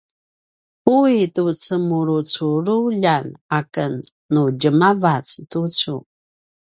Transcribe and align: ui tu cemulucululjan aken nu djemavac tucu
ui 0.99 1.15
tu 1.33 1.43
cemulucululjan 1.65 3.25
aken 3.59 3.93
nu 4.31 4.41
djemavac 4.59 5.27
tucu 5.49 5.95